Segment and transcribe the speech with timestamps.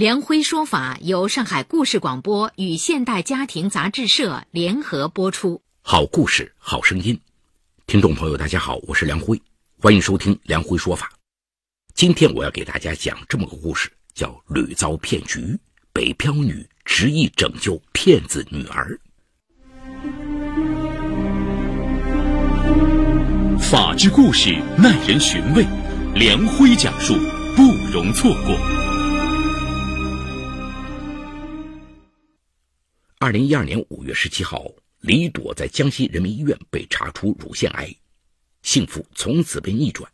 [0.00, 5.60] 梁辉说法由上海故事广播与现代家庭杂志社联合播出。
[5.82, 7.20] 好故事，好声音。
[7.86, 9.38] 听众朋友，大家好，我是梁辉，
[9.78, 11.12] 欢迎收听梁辉说法。
[11.94, 15.38] 今天我要给大家讲这么个故事，叫《屡遭骗局》，
[15.92, 18.98] 北漂女执意拯救骗子女儿。
[23.60, 25.66] 法治故事耐人寻味，
[26.14, 27.12] 梁辉讲述
[27.54, 28.79] 不容错过。
[33.22, 34.64] 二零一二年五月十七号，
[35.00, 37.94] 李朵在江西人民医院被查出乳腺癌，
[38.62, 40.10] 幸福从此被逆转。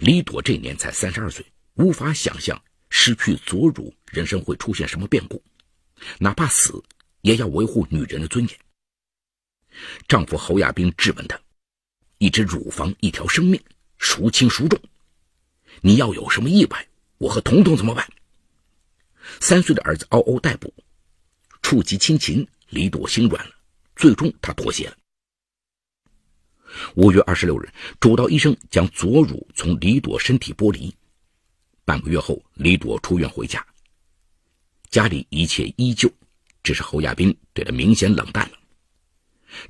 [0.00, 5.40] 李朵这年才三十二岁，无法想象失去左乳人生会出现什么变故，
[6.18, 6.82] 哪怕死
[7.20, 8.58] 也要维护女人的尊严。
[10.08, 11.40] 丈夫侯亚兵质问她
[12.18, 13.62] ：“一只乳房，一条生命，
[13.98, 14.76] 孰轻孰重？
[15.80, 18.04] 你要有什么意外，我和彤彤怎么办？”
[19.38, 20.74] 三岁的儿子嗷嗷待哺。
[21.64, 23.54] 触及亲情，李朵心软了，
[23.96, 24.96] 最终她妥协了。
[26.94, 27.66] 五月二十六日，
[27.98, 30.94] 主刀医生将左乳从李朵身体剥离。
[31.82, 33.66] 半个月后，李朵出院回家，
[34.90, 36.12] 家里一切依旧，
[36.62, 38.58] 只是侯亚斌对她明显冷淡了。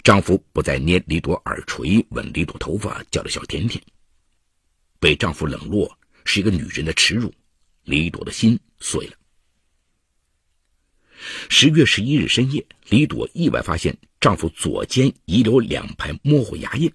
[0.03, 3.83] 丈夫不再捏李朵耳垂、吻李朵头发，叫她小甜甜。
[4.99, 7.33] 被丈夫冷落是一个女人的耻辱，
[7.85, 9.17] 李朵的心碎了。
[11.49, 16.93] 十月十一日深夜，李朵意外发现丈夫左肩遗留两排模糊牙印。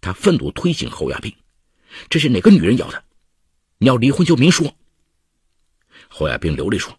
[0.00, 1.34] 她愤怒推醒侯亚兵
[2.08, 3.04] ：“这是哪个女人咬的？
[3.78, 4.72] 你要离婚就明说。”
[6.08, 6.96] 侯亚兵流泪说：“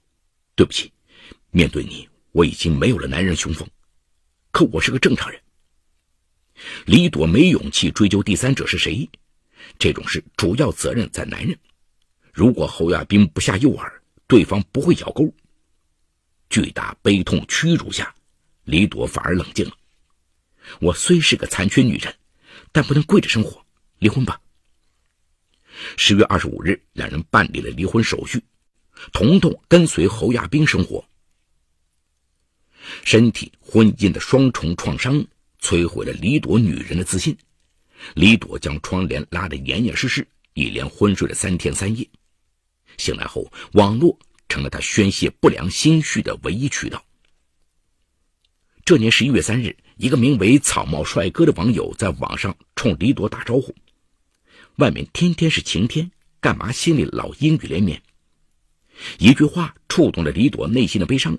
[0.56, 0.91] 对不起，
[1.51, 3.67] 面对你，我已经没有了男人雄风。
[4.51, 5.39] 可我是个正常人。”
[6.85, 9.07] 李朵没勇气追究第三者是谁，
[9.77, 11.57] 这种事主要责任在男人。
[12.33, 13.91] 如果侯亚兵不下诱饵，
[14.27, 15.31] 对方不会咬钩。
[16.49, 18.13] 巨大悲痛屈辱下，
[18.63, 19.71] 李朵反而冷静了。
[20.79, 22.13] 我虽是个残缺女人，
[22.71, 23.63] 但不能跪着生活。
[23.99, 24.39] 离婚吧。
[25.95, 28.43] 十月二十五日，两人办理了离婚手续。
[29.13, 31.03] 彤彤跟随侯亚兵生活。
[33.03, 35.25] 身体、婚姻的双重创伤
[35.61, 37.37] 摧毁了李朵女人的自信。
[38.13, 42.07] 李朵将窗帘拉得严严实实，一连昏睡了三天三夜。
[42.97, 44.17] 醒来后，网络。
[44.49, 47.03] 成了他宣泄不良心绪的唯一渠道。
[48.85, 53.75] 这年十一月三日，一个名为“草帽帅哥”的网友在网上冲李朵打招呼
[54.77, 56.09] ：“外面天天是晴天，
[56.39, 58.01] 干嘛心里老阴雨连绵？”
[59.19, 61.37] 一句话触动了李朵内心的悲伤，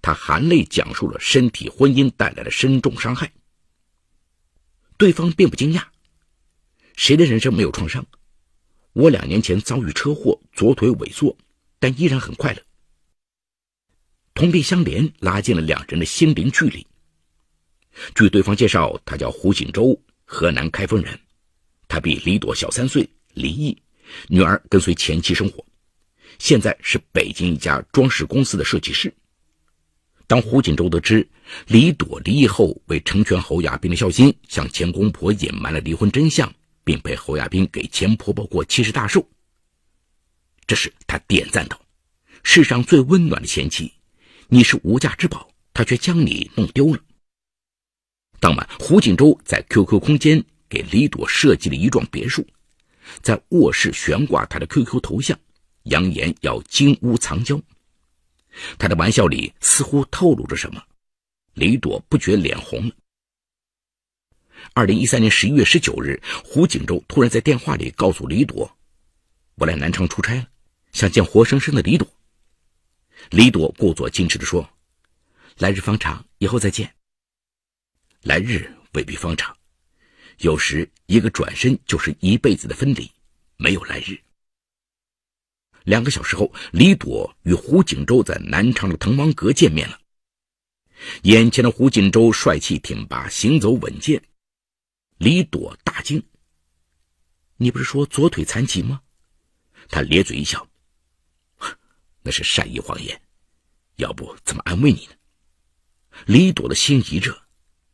[0.00, 3.30] 她含泪讲述了身体婚姻带来的深重伤害。
[4.96, 5.82] 对方并不惊讶
[6.96, 8.04] ：“谁的人生没有创伤？
[8.94, 11.36] 我两年前遭遇车祸，左腿萎缩。”
[11.78, 12.62] 但依然很快乐，
[14.34, 16.86] 同病相怜，拉近了两人的心灵距离。
[18.14, 21.18] 据对方介绍，他叫胡锦州，河南开封人，
[21.88, 23.76] 他比李朵小三岁，离异，
[24.28, 25.64] 女儿跟随前妻生活，
[26.38, 29.12] 现在是北京一家装饰公司的设计师。
[30.26, 31.26] 当胡锦州得知
[31.66, 36.52] 李朵离异后，为成全侯亚斌的孝心，向前公婆隐瞒了离婚真相，
[36.84, 39.26] 并陪侯亚斌给前婆婆过七十大寿。
[40.68, 41.80] 这时，他点赞道
[42.44, 43.90] ：“世上最温暖的前妻，
[44.48, 47.00] 你是无价之宝，他却将你弄丢了。”
[48.38, 52.46] 当晚，胡锦洲在 QQ 空间给李朵设计了一幢别墅，
[53.22, 55.40] 在卧室悬挂他的 QQ 头像，
[55.84, 57.58] 扬言要金屋藏娇。
[58.76, 60.82] 他的玩笑里似乎透露着什么，
[61.54, 62.94] 李朵不觉脸红了。
[64.74, 68.70] 二零一三年十一月十九日，胡锦洲突然在电话里告诉李朵
[69.56, 70.46] ：“我来南昌出差了。”
[70.92, 72.06] 想见活生生的李朵。
[73.30, 74.68] 李朵故作矜持地说
[75.58, 76.94] ：“来日方长，以后再见。”
[78.22, 79.56] 来日未必方长，
[80.38, 83.10] 有时一个转身就是一辈子的分离，
[83.56, 84.18] 没有来日。
[85.84, 90.00] 两个小时后，李朵与胡锦洲在南昌的滕王阁见面了。
[91.22, 94.22] 眼前的胡锦州帅气挺拔，行走稳健。
[95.18, 96.22] 李朵大惊
[97.56, 99.00] ：“你不是说左腿残疾吗？”
[99.88, 100.67] 他咧嘴一笑。
[102.28, 103.18] 那是善意谎言，
[103.96, 105.14] 要不怎么安慰你呢？
[106.26, 107.34] 李朵的心一热，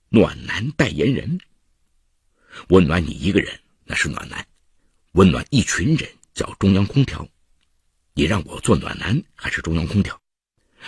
[0.09, 1.39] 暖男代言人。
[2.71, 4.45] 温暖你一个人那是暖男，
[5.13, 7.29] 温暖一群人叫中央空调。
[8.15, 10.21] 你让我做暖男还是中央空调？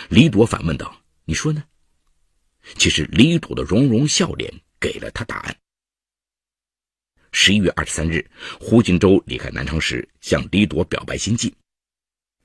[0.09, 1.63] 李朵反问道：“你说呢？”
[2.75, 5.57] 其实李朵的融融笑脸给了他答案。
[7.31, 8.29] 十一月二十三日，
[8.59, 11.55] 胡锦洲离开南昌时，向李朵表白心迹：“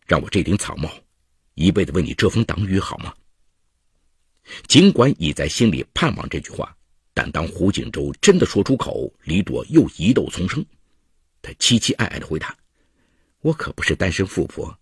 [0.06, 0.92] 让我这顶草帽，
[1.54, 3.14] 一辈子为你遮风挡雨，好吗？”
[4.66, 6.76] 尽管已在心里盼望这句话，
[7.14, 10.64] 但当胡锦洲真的说出口，李朵又疑窦丛生。
[11.40, 12.56] 他凄凄爱爱的回答
[13.42, 14.76] ：“我可不是单身富婆，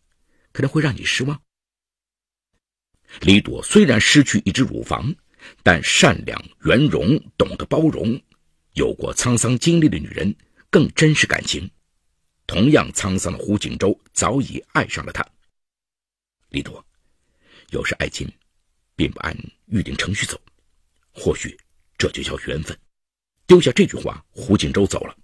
[0.52, 1.40] 可能会让你失望。”
[3.20, 5.14] 李朵虽然失去一只乳房，
[5.62, 8.18] 但善良、圆融、懂得包容，
[8.74, 10.34] 有过沧桑经历的女人
[10.70, 11.70] 更珍视感情。
[12.50, 15.24] 同样沧桑的胡锦洲早已爱上了她。
[16.48, 16.84] 李朵，
[17.70, 18.28] 有时爱情。
[18.96, 19.34] 并不按
[19.68, 20.38] 预定程序走，
[21.10, 21.58] 或许
[21.96, 22.78] 这就叫缘分。
[23.46, 25.16] 丢下这句话，胡锦洲走了。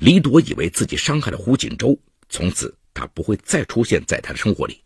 [0.00, 4.84] 李朵以为自己伤害了胡锦洲，从此他不会再出现在他的生活里。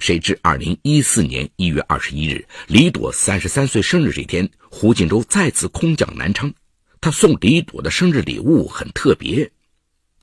[0.00, 6.50] 谁知，二零一四年一月二十一日，李朵三十三岁生日这天，胡锦洲再次空降南昌。
[7.00, 9.50] 他送李朵的生日礼物很特别，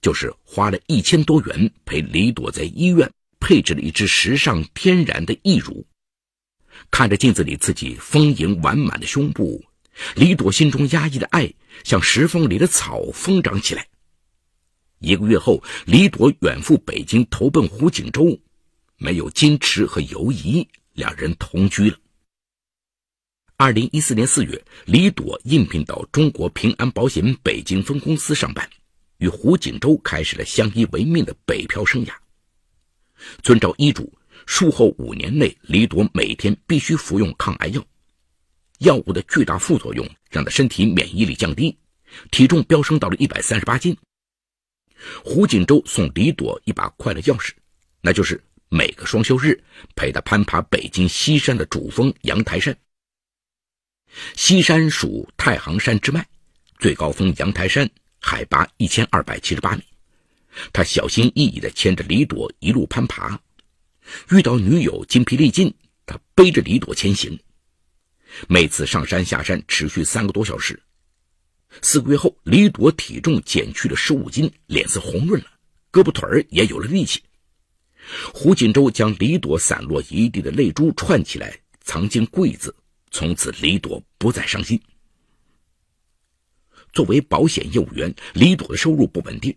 [0.02, 3.10] 就是花了一千多元陪李朵在医院。
[3.38, 5.86] 配置了一支时尚天然的义乳，
[6.90, 9.64] 看着镜子里自己丰盈完满的胸部，
[10.16, 13.86] 李朵心中压抑的爱像石缝里的草疯长起来。
[14.98, 18.36] 一个月后，李朵远赴北京投奔胡锦洲，
[18.98, 21.98] 没有矜持和犹疑，两人同居了。
[23.58, 28.70] 二零一四年四月，李朵应聘到中国平安保险北京分公司上班，
[29.20, 32.14] 与胡锦洲开始了相依为命的北漂生涯。
[33.42, 34.12] 遵照医嘱，
[34.46, 37.82] 术后五年内，李朵每天必须服用抗癌药。
[38.80, 41.78] 药物的巨大副作用让她身体免疫力降低，
[42.32, 43.96] 体重飙升到了一百三十八斤。
[45.24, 47.52] 胡锦洲送李朵一把快乐钥匙，
[48.02, 49.58] 那就是每个双休日
[49.96, 52.78] 陪她攀爬北京西山的主峰阳台山。
[54.36, 56.26] 西山属太行山之脉，
[56.80, 57.90] 最高峰阳台山
[58.20, 59.84] 海拔一千二百七十八米。
[60.72, 63.40] 他小心翼翼地牵着李朵一路攀爬，
[64.32, 65.74] 遇到女友筋疲力尽，
[66.06, 67.38] 他背着李朵前行。
[68.48, 70.82] 每次上山下山持续三个多小时。
[71.82, 75.48] 四个月后，李朵体重减去了十五斤，脸色红润了，
[75.92, 77.22] 胳膊腿儿也有了力气。
[78.34, 82.74] 胡锦洲将李朵散落一地的泪珠串起来，藏进柜子。
[83.18, 84.78] 从此，李朵不再伤心。
[86.92, 89.56] 作为保险业务员，李朵的收入不稳定。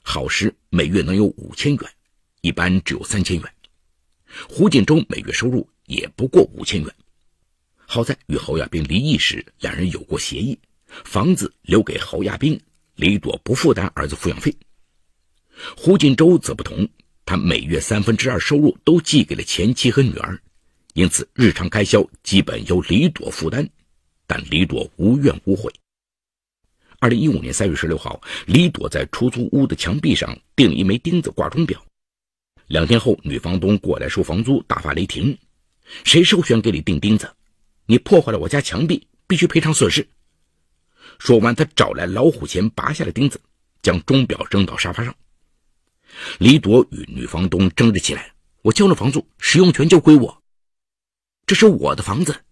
[0.00, 1.90] 好时每月能有五千元，
[2.40, 3.54] 一般只有三千元。
[4.48, 6.94] 胡锦洲每月收入也不过五千元。
[7.78, 12.60] 好在与侯亚兵离异时，两人有过协议，房子留给侯亚兵，
[12.94, 14.56] 李朵不负担儿子抚养费。
[15.76, 16.88] 胡锦洲则不同，
[17.26, 20.40] 他每月三分之二收入都寄给了前妻和女儿，
[20.94, 23.68] 因此日常开销基本由李朵负担，
[24.26, 25.72] 但李朵无怨无悔。
[26.98, 31.82] 二零一五年三月十六号，李朵在出租屋的墙壁上钉一枚钉子挂钟表。
[32.66, 35.36] 两天后，女房东过来收房租，大发雷霆
[36.04, 37.32] ：“谁授权给你钉钉子？
[37.86, 40.06] 你破坏了我家墙壁，必须赔偿损失。”
[41.18, 43.40] 说完，他找来老虎钳，拔下了钉子，
[43.82, 45.14] 将钟表扔到沙发上。
[46.38, 48.32] 李朵与女房东争执起来
[48.62, 50.39] ：“我交了房租，使用权就归我。
[51.50, 52.44] 这是我的房子，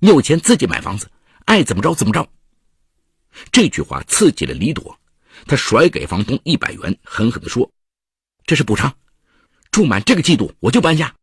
[0.00, 1.08] 你有钱自己买房子，
[1.44, 2.28] 爱怎么着怎么着。”
[3.52, 4.98] 这句话刺激了李朵，
[5.46, 7.70] 他甩给房东一百元，狠狠地说
[8.44, 8.92] ：“这是补偿，
[9.70, 11.14] 住满这个季度我就搬家。”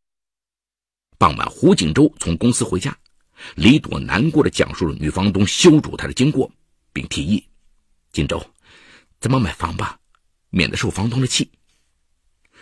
[1.20, 2.98] 傍晚，胡锦州从公司回家，
[3.56, 6.50] 李朵难过的讲述了女房东羞辱他的经过，
[6.94, 7.46] 并提议
[8.14, 8.42] ：“锦州，
[9.20, 10.00] 咱们买房吧，
[10.50, 11.52] 免得受房东的气。”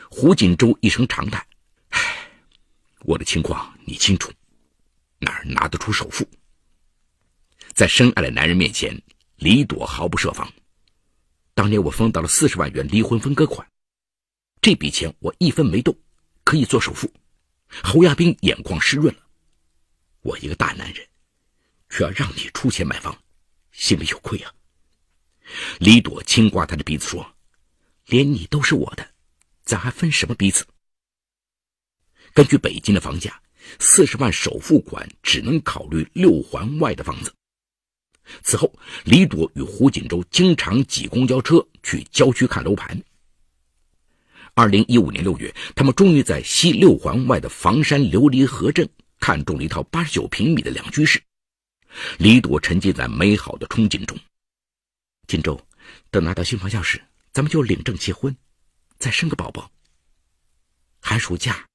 [0.09, 1.45] 胡锦州一声长叹
[1.93, 2.01] ：“唉，
[3.01, 4.31] 我的情况你清楚，
[5.25, 6.25] 哪儿拿得出首付？
[7.73, 8.95] 在深爱的男人面前。”
[9.37, 10.49] 李朵毫不设防。
[11.53, 13.69] 当年我分到了四十万元离婚分割款，
[14.61, 15.93] 这笔钱我一分没动，
[16.45, 17.11] 可以做首付。
[17.83, 19.21] 侯亚兵眼眶湿润了。
[20.21, 21.05] 我一个大男人，
[21.89, 23.13] 却要让你出钱买房，
[23.73, 24.53] 心里有愧啊。
[25.79, 27.35] 李朵轻刮他的鼻子说
[28.07, 29.05] ：“连你都是我的，
[29.65, 30.65] 咱还分什么彼此？”
[32.33, 33.37] 根据北京的房价，
[33.79, 37.33] 四十万首付款只能考虑六环外的房子。
[38.41, 42.99] 此后，李朵与胡锦州经常挤公交车去郊区看楼盘。
[44.53, 48.87] 二零一五年六月，他们终于在西六环外的房山琉璃河镇
[49.19, 51.21] 看中了一套八十九平米的两居室。
[52.17, 54.17] 李朵沉浸在美好的憧憬中。
[55.27, 55.59] 锦州，
[56.09, 56.99] 等拿到新房钥匙，
[57.31, 58.35] 咱们就领证结婚，
[58.97, 59.69] 再生个宝宝。
[60.99, 61.67] 寒暑假，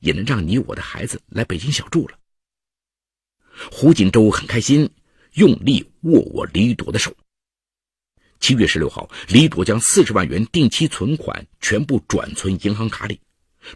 [0.00, 2.18] 也能让你我的孩子来北京小住了。
[3.70, 4.90] 胡锦州很开心，
[5.34, 7.14] 用力握握李朵的手。
[8.40, 13.20] 七月十六号，李朵将四十万元定期存款全部转存银行卡里，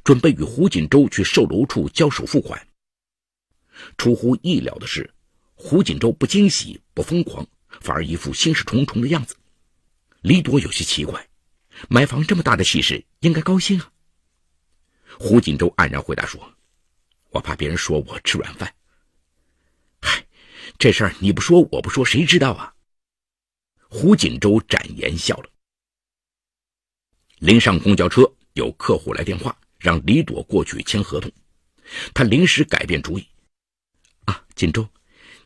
[0.03, 2.67] 准备与胡锦州去售楼处交首付款。
[3.99, 5.13] 出乎意料的是，
[5.55, 7.47] 胡锦州不惊喜不疯狂，
[7.83, 9.37] 反而一副心事重重的样子。
[10.23, 11.29] 李朵有些奇怪，
[11.91, 13.91] 买房这么大的喜事，应该高兴啊。
[15.19, 16.41] 胡锦州黯然回答说
[17.31, 18.73] ：“我怕别人说我吃软饭。”
[20.01, 20.25] 嗨，
[20.79, 22.75] 这事儿你不说我不说，谁知道啊？
[23.89, 25.51] 胡锦州展颜笑了。
[27.39, 28.23] 临上公交车，
[28.55, 31.31] 有客户来电话，让李朵过去签合同。
[32.13, 33.27] 他临时改变主意
[34.27, 34.89] ：“啊，锦州，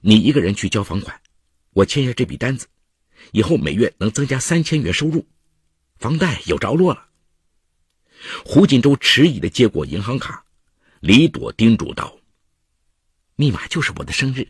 [0.01, 1.21] 你一个人去交房款，
[1.73, 2.67] 我签下这笔单子，
[3.33, 5.27] 以后每月能增加三千元收入，
[5.99, 7.08] 房贷有着落了。”
[8.45, 10.45] 胡锦州迟疑的接过银行卡，
[11.01, 12.19] 李朵叮嘱道
[13.37, 14.47] ：“密码就是我的生日。”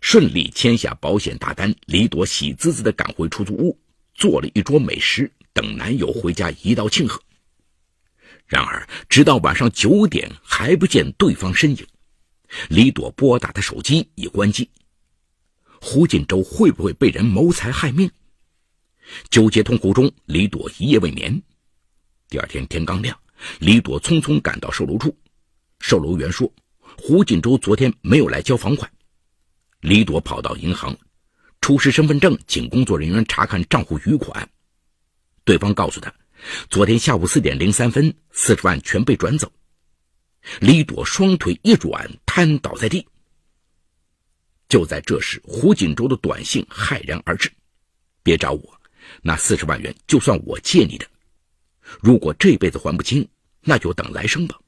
[0.00, 3.78] 顺利签下保险大单，李朵喜滋滋的赶回出租屋，
[4.14, 7.22] 做了一桌美食，等男友回家一道庆贺。
[8.46, 11.86] 然而，直到晚上九点还不见对方身影，
[12.68, 14.68] 李朵拨打的手机已关机。
[15.80, 18.10] 胡锦州会不会被人谋财害命？
[19.30, 21.40] 纠结痛苦中，李朵一夜未眠。
[22.28, 23.18] 第二天天刚亮，
[23.58, 25.16] 李朵匆匆赶到售楼处，
[25.80, 26.52] 售楼员说
[26.98, 28.90] ：“胡锦州昨天没有来交房款。”
[29.80, 30.94] 李朵跑到银行，
[31.62, 34.46] 出示身份证，请工作人员查看账户余款。
[35.44, 36.12] 对方告诉他，
[36.68, 39.50] 昨天下午四点零三分，四十万全被转走。
[40.60, 43.06] 李朵双腿一软，瘫倒在地。
[44.68, 47.50] 就在这时，胡锦州的短信骇然而至
[48.22, 48.80] ：“别找我，
[49.22, 51.06] 那四十万元就算我借你的，
[52.00, 53.28] 如果这辈子还不清，
[53.62, 54.58] 那就等来生吧。”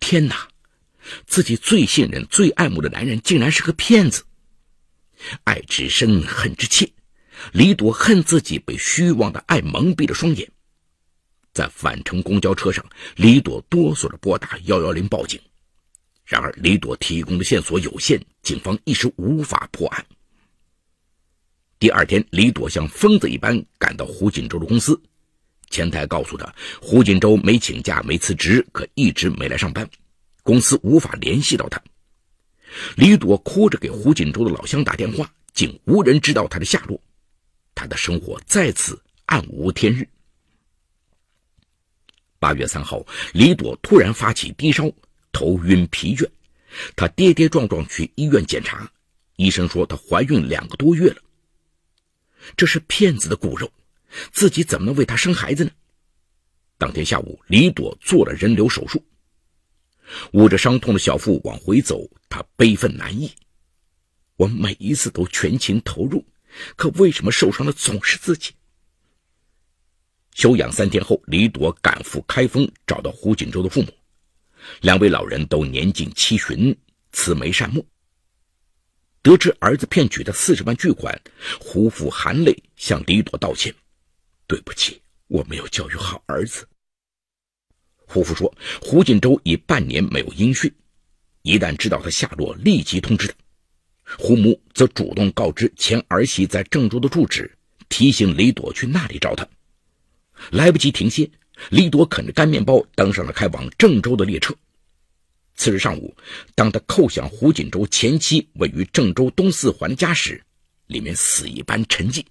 [0.00, 0.48] 天哪！
[1.26, 4.24] 自己最信任、最爱慕的男人，竟然是个骗子。
[5.44, 6.90] 爱之深，恨之切。
[7.52, 10.50] 李朵恨自己被虚妄的爱蒙蔽了双眼。
[11.54, 12.84] 在返程公交车上，
[13.16, 15.40] 李朵哆嗦着拨打幺幺零报警。
[16.24, 20.06] 然而，李朵提供的线索有限，警方一时无法破案。
[21.78, 25.00] 第二天，李朵像疯子一般赶到胡锦州的公司，
[25.70, 29.88] 前台告诉他，胡锦州没请假、没辞职，可一直没来上班。
[30.42, 31.82] 公司无法联系到他，
[32.96, 36.98] 李朵哭着给胡锦州的老乡打电话，竟无人知道他的下落，
[37.74, 40.08] 他的生活再次暗无天日。
[42.38, 44.90] 八月三号，李朵突然发起低烧、
[45.32, 46.26] 头晕、疲倦，
[46.96, 48.90] 她跌跌撞撞去医院检查，
[49.36, 51.20] 医生说她怀孕两个多月了。
[52.56, 53.70] 这是骗子的骨肉，
[54.32, 55.70] 自己怎么能为他生孩子呢？
[56.76, 59.04] 当天下午，李朵做了人流手术。
[60.32, 63.30] 捂着伤痛的小腹往回走，她悲愤难抑。
[64.36, 66.24] 我每一次都全情投入，
[66.76, 68.52] 可为什么受伤的总是自己？
[70.34, 73.88] 休养三天后，李朵赶赴开封，找到胡锦州的父母。
[74.80, 76.76] 两位老人都年近七旬，
[77.12, 77.84] 慈眉善目。
[79.20, 81.20] 得知儿子骗取的四十万巨款，
[81.58, 83.74] 胡父含泪向李朵道歉
[84.48, 86.66] ：“对不起，我没有教育好儿子。”
[88.10, 88.52] 胡父说
[88.82, 90.72] ：“胡锦州已半年没有音讯，
[91.42, 93.34] 一旦知道他下落，立即通知他。”
[94.18, 97.54] 胡母则主动告知前儿媳在郑州的住址，
[97.90, 99.46] 提醒李朵去那里找他。
[100.50, 101.30] 来不及停歇，
[101.68, 104.54] 李朵啃着干面包登上了开往郑州的列车。
[105.56, 106.16] 次日上午，
[106.54, 110.42] 当他叩响胡锦州前妻位于郑州东四环的家时，
[110.86, 112.24] 里面死一般沉寂。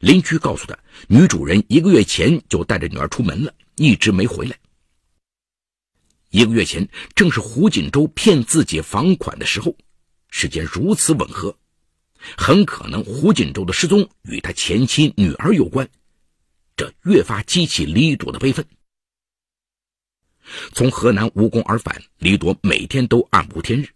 [0.00, 0.78] 邻居告诉他，
[1.08, 3.52] 女主人一个月前就带着女儿出门了。
[3.76, 4.58] 一直没回来。
[6.30, 9.72] 一个月前，正是胡锦州骗自己房款的时候，
[10.30, 11.56] 时间如此吻合，
[12.36, 15.88] 很可能胡锦州的失踪与他前妻女儿有关，
[16.76, 18.66] 这越发激起李朵的悲愤。
[20.72, 23.88] 从河南无功而返，李朵每天都暗无天日。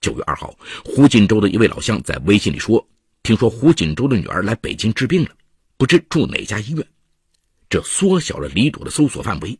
[0.00, 2.84] 九月二号，胡锦州的一位老乡在微信里说
[3.22, 5.30] ：“听说胡锦州的女儿来北京治病了，
[5.76, 6.86] 不知住哪家医院。”
[7.70, 9.58] 这缩小了李朵的搜索范围。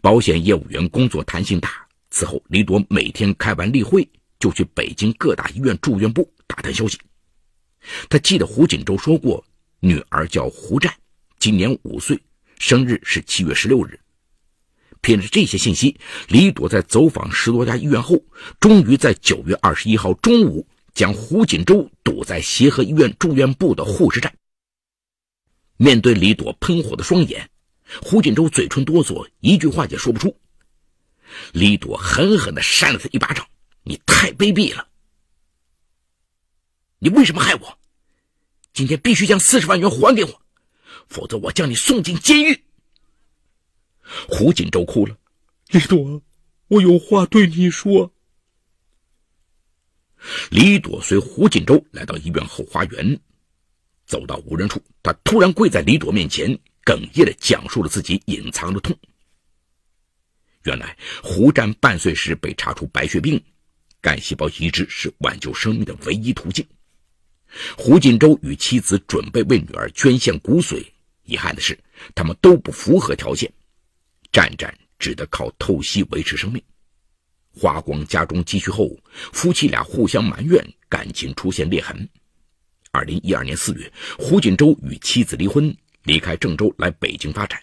[0.00, 4.06] 保险业务员工作弹性大，此后李朵每天开完例会
[4.38, 6.98] 就去北京各大医院住院部打探消息。
[8.10, 9.42] 他记得胡锦州说过，
[9.80, 10.92] 女儿叫胡战，
[11.38, 12.20] 今年五岁，
[12.58, 13.98] 生日是七月十六日。
[15.00, 18.22] 凭着这些信息，李朵在走访十多家医院后，
[18.60, 24.34] 终于在九月二十一号中午将胡锦州堵在协和医院住院部的护士站。
[25.76, 27.50] 面对李朵喷火的双眼，
[28.02, 30.36] 胡锦州嘴唇哆嗦，一句话也说不出。
[31.52, 33.46] 李朵狠狠地扇了他一巴掌
[33.82, 34.86] ：“你太卑鄙了！
[36.98, 37.78] 你为什么害我？
[38.74, 40.42] 今天必须将四十万元还给我，
[41.08, 42.64] 否则我将你送进监狱。”
[44.28, 45.16] 胡锦州哭了
[45.72, 46.22] ：“李朵，
[46.68, 48.11] 我有话对你说。”
[50.50, 53.18] 李朵随胡锦州来到医院后花园，
[54.06, 58.96] 走到无人处，他突然跪在李朵面前，哽咽地讲述了自己隐藏的痛。
[60.64, 63.42] 原来，胡战半岁时被查出白血病，
[64.00, 66.64] 干细胞移植是挽救生命的唯一途径。
[67.76, 70.84] 胡锦州与妻子准备为女儿捐献骨髓，
[71.24, 71.78] 遗憾的是，
[72.14, 73.52] 他们都不符合条件。
[74.30, 76.62] 战战只得靠透析维持生命，
[77.54, 78.88] 花光家中积蓄后，
[79.32, 82.08] 夫妻俩互相埋怨，感情出现裂痕。
[82.90, 87.62] 二零一二年四月，胡锦州与妻子离婚，离开郑州来北京发展。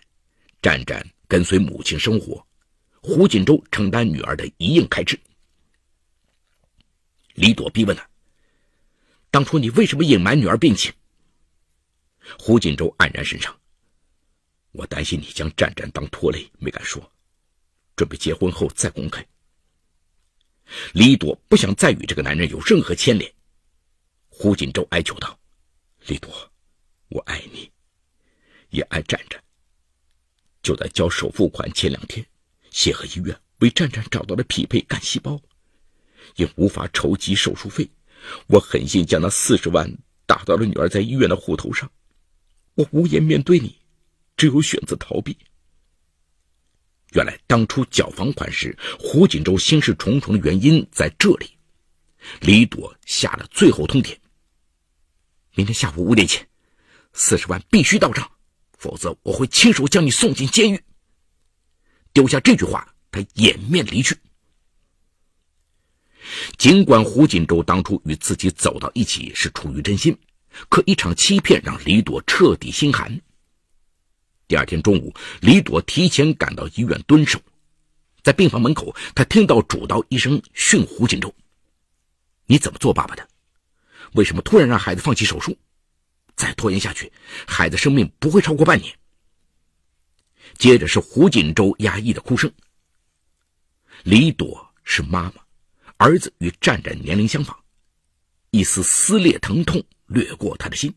[0.62, 2.46] 战战跟随母亲生活，
[3.02, 5.20] 胡锦州承担女儿的一应开支。
[7.34, 8.08] 李朵逼问他
[9.32, 10.92] ：“当初你为什么隐瞒女儿病情？”
[12.38, 13.56] 胡锦州黯然神伤。
[14.72, 17.12] 我担心你将战战当拖累，没敢说，
[17.96, 19.26] 准备结婚后再公开。
[20.94, 23.32] 李朵不想再与这个男人有任何牵连。
[24.28, 25.40] 胡锦州哀求道
[26.08, 26.52] ：“李朵，
[27.10, 27.70] 我爱你，
[28.70, 29.42] 也爱战战。
[30.62, 32.26] 就在交首付款前两天，
[32.72, 35.42] 协和医院为战战找到了匹配干细胞，
[36.36, 37.90] 因无法筹集手术费，
[38.48, 39.92] 我狠心将那四十万
[40.26, 41.92] 打到了女儿在医院的户头上。
[42.76, 43.78] 我无颜面对你。”
[44.40, 45.38] 只有选择逃避。
[47.14, 51.50] 原来当初缴房款时，胡锦州心事重重的原因在这里。
[52.42, 54.16] 李朵下了最后通牒：
[55.56, 56.48] 明天下午五点前，
[57.14, 58.30] 四十万必须到账，
[58.78, 60.80] 否则我会亲手将你送进监狱。
[62.14, 64.16] 丢下这句话，他掩面离去。
[66.58, 70.16] 尽管胡锦州当初与自己走到一起是出于真心，
[70.68, 73.20] 可一场欺骗让李朵彻底心寒。
[74.50, 77.40] 第二天中午，李朵提前赶到医院蹲守，
[78.24, 81.32] 在病房门口，他听到主刀医生训胡锦州
[82.48, 83.30] ：“你怎么做爸爸的？
[84.14, 85.56] 为什么突然让孩子放弃手术？
[86.36, 87.14] 再拖延下去，
[87.46, 88.92] 孩子生命不会超过半年。”
[90.58, 92.52] 接着是胡锦州压抑的哭声。
[94.02, 95.34] 李朵是妈妈，
[95.98, 97.56] 儿子与战战年龄相仿，
[98.50, 100.92] 一丝撕裂疼痛掠过他的心。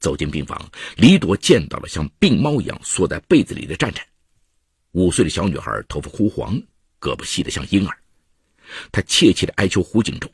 [0.00, 4.04] 走进病房，李朵见到了像病猫一样缩在被子里的战战。
[4.92, 6.54] 五岁的小女孩，头发枯黄，
[7.00, 7.98] 胳膊细得像婴儿。
[8.92, 10.30] 她切切地哀求胡锦州：“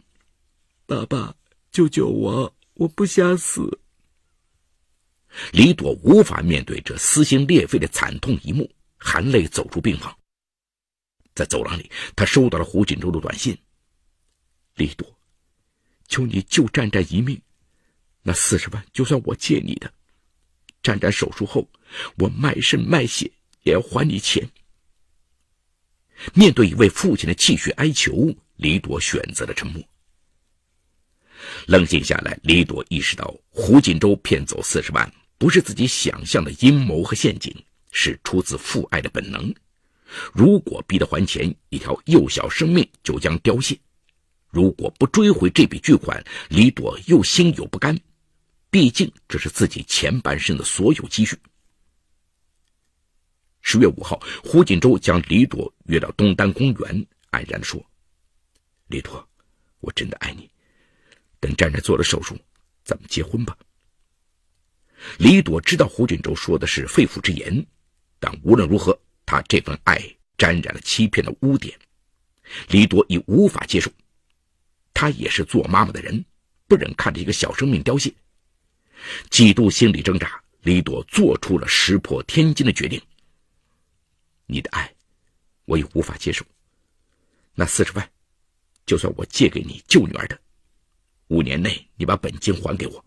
[0.86, 1.34] 爸爸，
[1.70, 2.54] 救救我！
[2.74, 3.80] 我不想死。”
[5.52, 10.16] 李朵无法面对这撕心裂肺的惨痛一幕，含泪走出病房。
[11.34, 13.56] 在走廊里，他收到了胡锦州的短信
[14.76, 15.18] ：“李朵，
[16.06, 17.40] 求你救战战一命。”
[18.26, 19.92] 那四十万就算我借你的，
[20.82, 21.68] 战战手术后，
[22.16, 23.30] 我卖肾卖血
[23.64, 24.48] 也要还你钱。
[26.32, 29.82] 面对一位父亲的泣血哀求，李朵选择了沉默。
[31.66, 37.54] 冷静下来，李朵意识到胡锦州骗走四十万不是自己想象的阴谋和陷阱，
[37.92, 39.54] 是出自父爱的本能。
[40.32, 43.76] 如果逼他还钱，一条幼小生命就将凋谢；
[44.48, 47.94] 如果不追回这笔巨款，李朵又心有不甘。
[48.74, 51.38] 毕竟这是自己前半生的所有积蓄。
[53.62, 57.80] 十月五号，胡锦洲将李朵约到东单公园，黯然说
[58.90, 59.24] ：“李朵，
[59.78, 60.50] 我真的爱你。
[61.38, 62.36] 等战战做了手术，
[62.82, 63.56] 咱们结婚吧。”
[65.18, 67.64] 李朵知道胡锦洲说的是肺腑之言，
[68.18, 70.02] 但无论如何，他这份爱
[70.36, 71.78] 沾染了欺骗的污点，
[72.70, 73.88] 李朵已无法接受。
[74.92, 76.24] 她也是做妈妈的人，
[76.66, 78.12] 不忍看着一个小生命凋谢。
[79.30, 83.00] 几度心理挣扎，李朵做出了石破天惊的决定。
[84.46, 84.92] 你的爱，
[85.64, 86.44] 我也无法接受。
[87.54, 88.10] 那四十万，
[88.84, 90.38] 就算我借给你救女儿的，
[91.28, 93.04] 五年内你把本金还给我，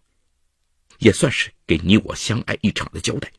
[1.00, 3.32] 也算是给你我相爱一场的交代。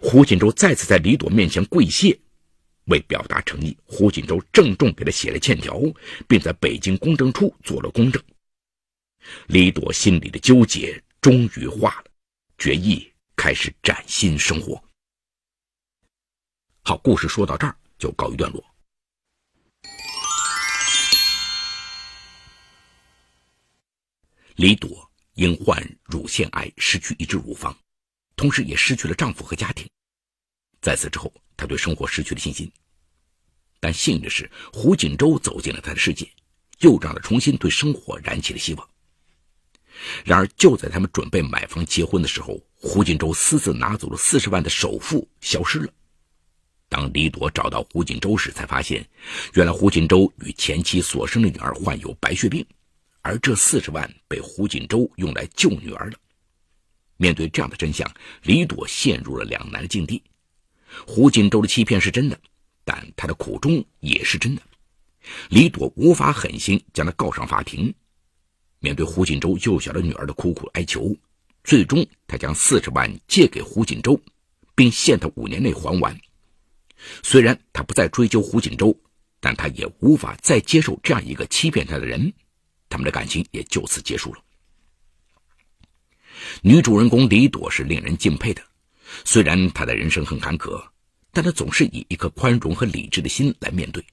[0.00, 2.18] 胡锦州再次在李朵面前跪谢，
[2.84, 5.80] 为表达诚意，胡锦州郑重给他写了欠条，
[6.28, 8.22] 并在北京公证处做了公证。
[9.46, 12.10] 李朵心里的纠结终于化了，
[12.58, 14.82] 决意开始崭新生活。
[16.82, 18.64] 好，故事说到这儿就告一段落。
[24.56, 27.76] 李朵因患乳腺癌失去一只乳房，
[28.36, 29.88] 同时也失去了丈夫和家庭。
[30.80, 32.70] 在此之后，她对生活失去了信心。
[33.80, 36.30] 但幸运的是，胡锦洲走进了她的世界，
[36.80, 38.91] 又让她重新对生活燃起了希望。
[40.24, 45.92] 然而，就在他们准备买房结婚的时候，胡锦州私自拿走了四十万的首付，消失了。
[46.88, 49.06] 当李朵找到胡锦州时，才发现，
[49.54, 52.64] 原来胡锦州与前妻所生的女儿患有白血病。
[53.24, 56.18] 而这四十万被胡锦州用来救女儿了。
[57.16, 58.10] 面对这样的真相，
[58.42, 60.20] 李朵陷入了两难的境地。
[61.06, 62.36] 胡锦州的欺骗是真的，
[62.84, 64.62] 但他的苦衷也是真的。
[65.50, 67.94] 李朵无法狠心将他告上法庭。
[68.82, 71.16] 面对胡锦州幼小的女儿的苦苦哀求，
[71.62, 74.20] 最终他将四十万借给胡锦州，
[74.74, 76.20] 并限他五年内还完。
[77.22, 78.94] 虽然他不再追究胡锦州，
[79.40, 82.32] 但他也无法再接受这样一个欺骗他的人。
[82.88, 84.42] 他们的感情也就此结束了。
[86.60, 88.62] 女主人公李朵是令人敬佩的，
[89.24, 90.82] 虽然她的人生很坎坷，
[91.30, 94.04] 但她总是以一颗宽容和理智的心来面对。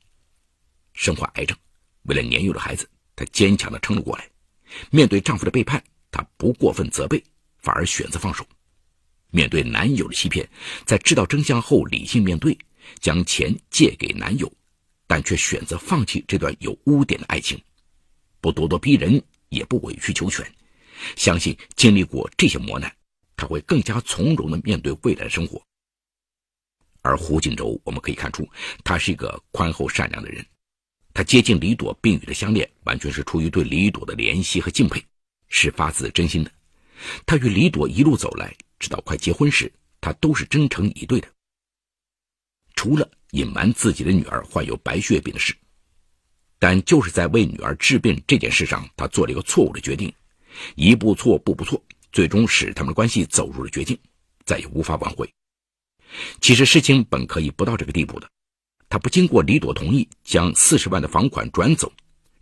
[0.94, 1.58] 身患癌症，
[2.04, 4.30] 为了年幼的孩子，她坚强的撑了过来。
[4.92, 7.24] 面对丈夫的背叛，她不过分责备，
[7.58, 8.46] 反而选择放手。
[9.32, 10.50] 面对男友的欺骗，
[10.86, 12.58] 在知道真相后理性面对，
[13.00, 14.52] 将钱借给男友，
[15.06, 17.62] 但却选择放弃这段有污点的爱情。
[18.42, 20.50] 不咄咄逼人，也不委曲求全，
[21.16, 22.92] 相信经历过这些磨难，
[23.36, 25.62] 她会更加从容的面对未来生活。
[27.02, 28.46] 而胡锦洲，我们可以看出，
[28.84, 30.46] 他是一个宽厚善良的人。
[31.14, 35.04] 他接近李朵，并与她相恋，完全是出于对李朵的怜惜和敬佩，
[35.50, 36.52] 是发自真心的。
[37.26, 41.28] 他与李朵一路走来，直到快结婚时，他都是真诚以对的。
[42.76, 45.56] 除了隐瞒自己的女儿患有白血病的事。
[46.62, 50.14] 但就是在为女儿治病这件事上，他做了一个错误的决定，
[50.76, 53.98] 一步错步步错，最终使他们的关系走入了绝境，
[54.46, 55.30] 再也无法挽回。
[56.42, 58.30] 其实事情本可以不到这个地步的，
[58.90, 61.92] 他不经过李朵同意将四十万的房款转走，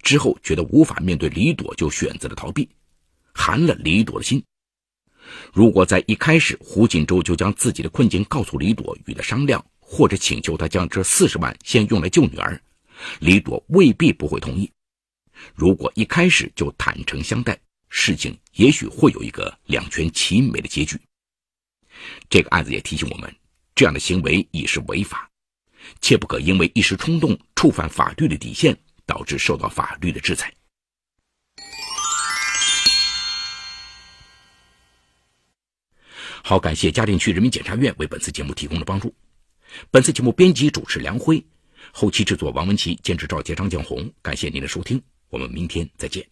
[0.02, 2.70] 之后觉得无法面对李朵，就选择了逃避，
[3.34, 4.42] 寒了李朵的心。
[5.52, 12.60] 如果在一开始胡锦州就将自己的困境告诉李朵，与他商量，或者请求他将这四十万先用来救女儿。
[13.20, 14.72] 李朵未必不会同意。
[15.54, 20.98] 如果一开始就坦诚相待，事情也许会有一个两全其美的结局。
[22.30, 23.36] 这个案子也提醒我们，
[23.76, 25.27] 这样的行为已是违法，
[26.02, 30.54] 切不可因为一时冲动触犯法律的底线，导致受到法律的制裁。
[36.44, 39.14] 好，感谢嘉定区人民检察院为本次节目提供的帮助。
[39.92, 41.44] 本次节目编辑主持梁辉。
[41.92, 44.10] 后期制作王文琪，监制赵杰、张建红。
[44.22, 46.26] 感谢您的收听，我们明天再见。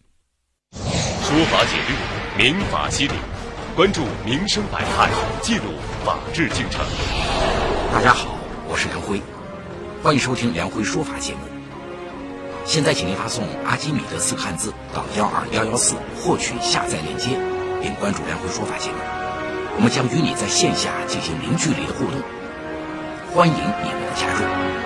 [0.72, 3.14] 说法解律，民法析理，
[3.74, 5.10] 关注民生百态，
[5.42, 6.84] 记录法治进程。
[7.92, 8.38] 大家好，
[8.68, 9.20] 我是梁辉，
[10.06, 11.40] 欢迎收听梁辉说法节目。
[12.64, 17.30] 现在，请您发送“阿基米德”四个汉字到幺二幺幺四，获取下载链接，
[17.82, 18.98] 并关注梁辉说法节目。
[19.74, 22.22] 我们将与你在线下进行零距离的互动，
[23.34, 24.85] 欢迎你们的加入。